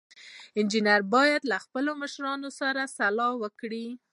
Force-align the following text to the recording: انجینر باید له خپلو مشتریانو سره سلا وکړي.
انجینر 0.59 1.01
باید 1.13 1.41
له 1.51 1.57
خپلو 1.65 1.91
مشتریانو 2.01 2.49
سره 2.59 2.81
سلا 2.97 3.29
وکړي. 3.41 3.87